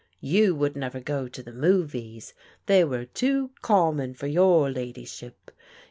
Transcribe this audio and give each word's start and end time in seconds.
You 0.23 0.55
would 0.55 0.75
never 0.75 0.99
go 0.99 1.27
to 1.27 1.43
the 1.43 1.51
movies; 1.53 2.33
they 2.65 2.83
were 2.83 3.05
too 3.05 3.51
common 3.61 4.15
for 4.15 4.25
your 4.25 4.71
ladyship. 4.71 5.51